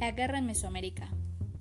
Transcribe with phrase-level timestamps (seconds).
[0.00, 1.10] La guerra en Mesoamérica.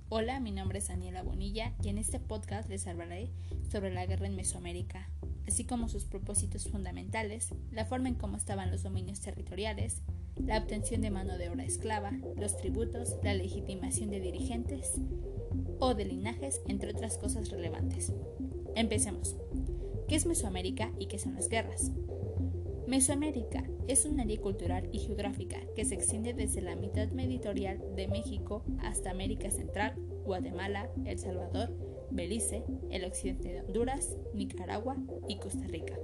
[0.08, 3.34] Hola, mi nombre es Daniela Bonilla y en este podcast les hablaré
[3.70, 5.10] sobre la guerra en Mesoamérica,
[5.46, 10.04] así como sus propósitos fundamentales, la forma en cómo estaban los dominios territoriales,
[10.38, 14.94] la obtención de mano de obra esclava, los tributos, la legitimación de dirigentes
[15.80, 18.14] o de linajes, entre otras cosas relevantes.
[18.74, 19.36] Empecemos.
[20.08, 21.92] ¿Qué es Mesoamérica y qué son las guerras?
[22.90, 28.08] Mesoamérica es un área cultural y geográfica que se extiende desde la mitad meridional de
[28.08, 29.94] México hasta América Central,
[30.26, 31.70] Guatemala, El Salvador,
[32.10, 36.00] Belice, el occidente de Honduras, Nicaragua y Costa Rica.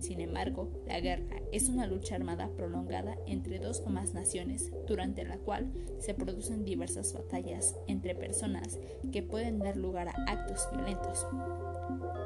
[0.00, 5.24] Sin embargo, la guerra es una lucha armada prolongada entre dos o más naciones, durante
[5.24, 8.80] la cual se producen diversas batallas entre personas
[9.12, 11.26] que pueden dar lugar a actos violentos.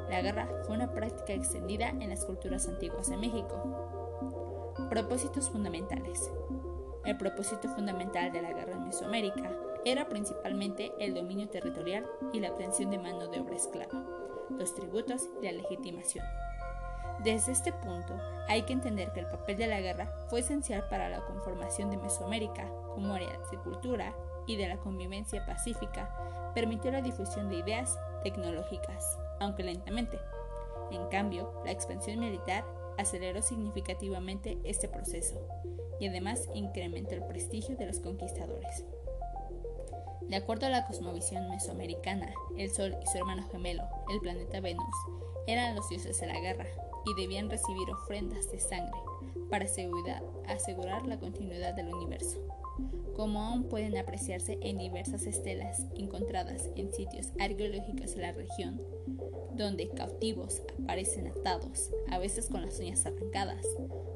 [0.09, 4.75] La guerra fue una práctica extendida en las culturas antiguas de México.
[4.89, 6.31] Propósitos fundamentales.
[7.03, 9.51] El propósito fundamental de la guerra en Mesoamérica
[9.83, 14.05] era principalmente el dominio territorial y la obtención de mano de obra esclava,
[14.49, 16.25] los tributos y la legitimación.
[17.25, 18.13] Desde este punto,
[18.47, 21.97] hay que entender que el papel de la guerra fue esencial para la conformación de
[21.97, 26.15] Mesoamérica como área de cultura y de la convivencia pacífica,
[26.53, 30.19] permitió la difusión de ideas tecnológicas, aunque lentamente.
[30.91, 32.63] En cambio, la expansión militar
[32.99, 35.47] aceleró significativamente este proceso
[35.99, 38.85] y además incrementó el prestigio de los conquistadores.
[40.21, 44.95] De acuerdo a la cosmovisión mesoamericana, el Sol y su hermano gemelo, el planeta Venus,
[45.47, 46.65] eran los dioses de la guerra
[47.05, 48.99] y debían recibir ofrendas de sangre
[49.49, 52.39] para asegurar la continuidad del universo.
[53.15, 58.81] Como aún pueden apreciarse en diversas estelas encontradas en sitios arqueológicos de la región,
[59.53, 63.65] donde cautivos aparecen atados, a veces con las uñas arrancadas,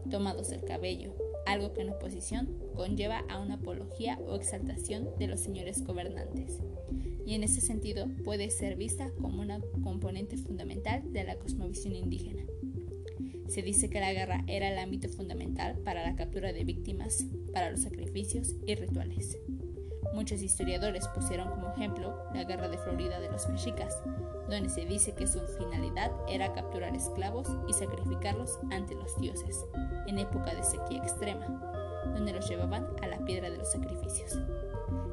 [0.10, 1.14] tomados del cabello,
[1.46, 6.60] algo que en oposición conlleva a una apología o exaltación de los señores gobernantes,
[7.26, 12.44] y en ese sentido puede ser vista como una componente fundamental de la cosmovisión indígena.
[13.48, 17.72] Se dice que la guerra era el ámbito fundamental para la captura de víctimas, para
[17.72, 19.39] los sacrificios y rituales.
[20.14, 24.02] Muchos historiadores pusieron como ejemplo la guerra de Florida de los mexicas,
[24.49, 29.65] donde se dice que su finalidad era capturar esclavos y sacrificarlos ante los dioses,
[30.08, 31.45] en época de sequía extrema,
[32.14, 34.37] donde los llevaban a la piedra de los sacrificios.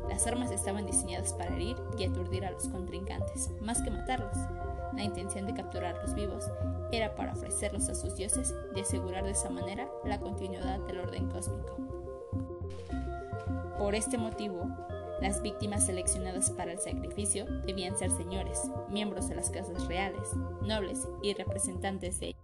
[0.08, 4.36] Las armas estaban diseñadas para herir y aturdir a los contrincantes, más que matarlos.
[4.94, 6.50] La intención de capturarlos vivos
[6.90, 11.28] era para ofrecerlos a sus dioses y asegurar de esa manera la continuidad del orden
[11.28, 11.76] cósmico.
[13.78, 14.74] Por este motivo,
[15.20, 21.06] las víctimas seleccionadas para el sacrificio debían ser señores, miembros de las casas reales, nobles
[21.22, 22.40] y representantes de ellos.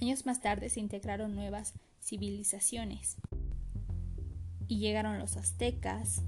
[0.00, 3.16] Años más tarde se integraron nuevas civilizaciones
[4.68, 6.22] y llegaron los aztecas,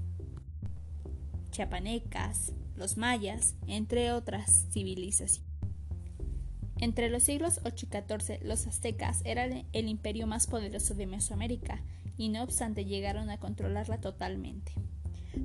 [1.51, 5.49] chiapanecas, los mayas, entre otras civilizaciones.
[6.79, 11.81] Entre los siglos 8 y XIV, los aztecas eran el imperio más poderoso de Mesoamérica
[12.17, 14.73] y no obstante llegaron a controlarla totalmente.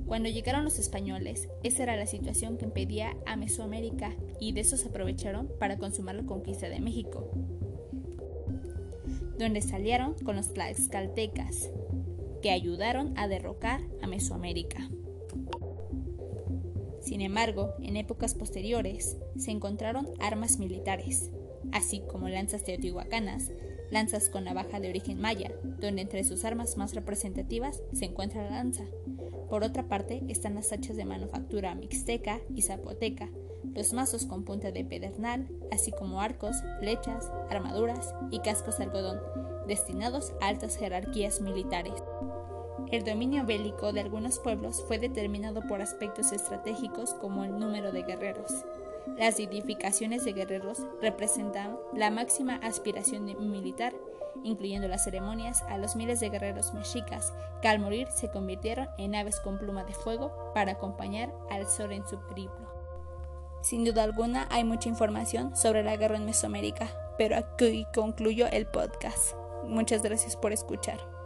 [0.05, 4.77] Cuando llegaron los españoles, esa era la situación que impedía a Mesoamérica y de eso
[4.77, 7.31] se aprovecharon para consumar la conquista de México,
[9.37, 11.69] donde salieron con los tlaxcaltecas,
[12.41, 14.89] que ayudaron a derrocar a Mesoamérica.
[17.01, 21.31] Sin embargo, en épocas posteriores se encontraron armas militares,
[21.71, 23.51] así como lanzas teotihuacanas,
[23.91, 28.51] lanzas con navaja de origen maya, donde entre sus armas más representativas se encuentra la
[28.51, 28.85] lanza.
[29.49, 33.29] Por otra parte están las hachas de manufactura mixteca y zapoteca,
[33.73, 39.19] los mazos con punta de pedernal, así como arcos, flechas, armaduras y cascos de algodón,
[39.67, 41.93] destinados a altas jerarquías militares.
[42.91, 48.03] El dominio bélico de algunos pueblos fue determinado por aspectos estratégicos como el número de
[48.03, 48.65] guerreros.
[49.17, 53.93] Las edificaciones de guerreros representan la máxima aspiración militar,
[54.43, 59.15] incluyendo las ceremonias a los miles de guerreros mexicas que al morir se convirtieron en
[59.15, 62.69] aves con pluma de fuego para acompañar al sol en su periplo.
[63.61, 66.87] Sin duda alguna hay mucha información sobre la guerra en Mesoamérica,
[67.17, 69.35] pero aquí concluyo el podcast.
[69.65, 71.18] Muchas gracias por escuchar.